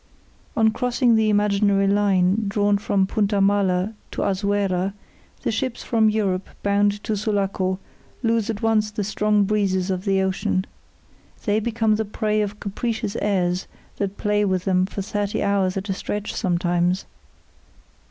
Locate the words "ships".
5.51-5.83